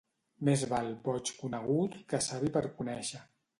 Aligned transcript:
Més 0.47 0.63
val 0.71 0.89
boig 1.09 1.33
conegut 1.43 2.01
que 2.15 2.23
savi 2.31 2.53
per 2.59 2.67
conèixer 2.83 3.25